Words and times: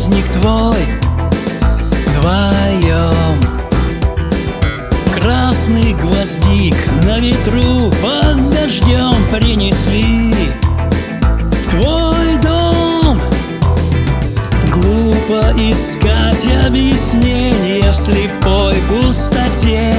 праздник 0.00 0.24
твой 0.30 0.80
вдвоем. 2.06 3.38
Красный 5.14 5.92
гвоздик 5.92 6.74
на 7.04 7.18
ветру 7.18 7.90
под 8.00 8.50
дождем 8.50 9.12
принесли 9.30 10.34
В 11.52 11.70
твой 11.70 12.38
дом. 12.42 13.20
Глупо 14.72 15.52
искать 15.58 16.46
объяснение 16.66 17.90
в 17.90 17.94
слепой 17.94 18.76
пустоте. 18.88 19.92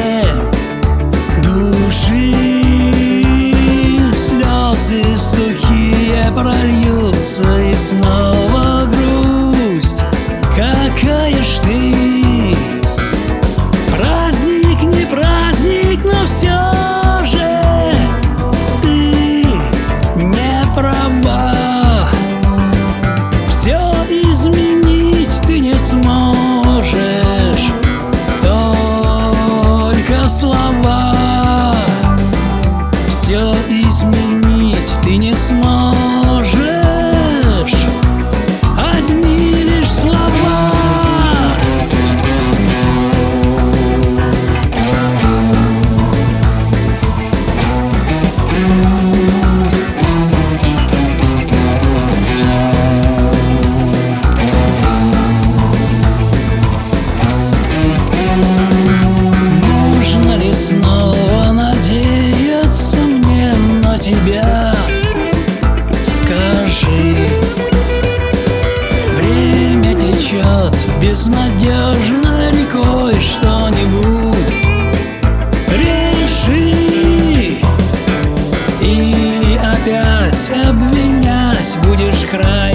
безнадежно 71.12 72.50
рекой 72.52 73.14
что-нибудь 73.16 74.36
Реши 75.68 76.72
И 78.82 79.60
опять 79.62 80.52
обвинять 80.66 81.76
будешь 81.84 82.26
край. 82.32 82.71